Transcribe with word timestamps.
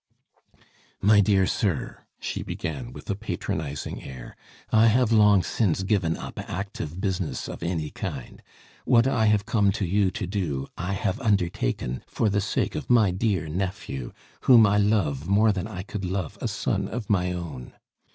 "My 0.99 1.19
dear 1.21 1.45
sir," 1.45 2.05
she 2.19 2.41
began, 2.41 2.91
with 2.91 3.07
a 3.11 3.15
patronizing 3.15 4.01
air, 4.03 4.35
"I 4.71 4.87
have 4.87 5.11
long 5.11 5.43
since 5.43 5.83
given 5.83 6.17
up 6.17 6.39
active 6.39 6.99
business 6.99 7.47
of 7.47 7.61
any 7.61 7.91
kind. 7.91 8.41
What 8.85 9.05
I 9.05 9.27
have 9.27 9.45
come 9.45 9.71
to 9.73 9.85
you 9.85 10.09
to 10.09 10.25
do, 10.25 10.65
I 10.75 10.93
have 10.93 11.19
undertaken, 11.21 12.03
for 12.07 12.29
the 12.29 12.41
sake 12.41 12.73
of 12.73 12.89
my 12.89 13.11
dear 13.11 13.47
nephew, 13.47 14.11
whom 14.49 14.65
I 14.65 14.79
love 14.79 15.27
more 15.27 15.51
than 15.51 15.67
I 15.67 15.83
could 15.83 16.03
love 16.03 16.35
a 16.41 16.47
son 16.47 16.87
of 16.87 17.07
my 17.07 17.31
own. 17.31 17.73